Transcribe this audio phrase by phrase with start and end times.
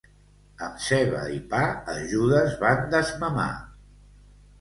[0.67, 1.59] Amb ceba i pa,
[1.93, 3.51] a Judes van desmamar.